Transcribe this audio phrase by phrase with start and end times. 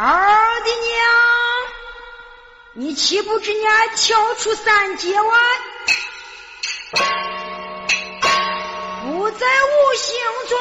[0.00, 1.04] 二的娘，
[2.74, 5.38] 你岂不知你跳出三界外，
[9.02, 10.16] 不在五行
[10.48, 10.57] 中？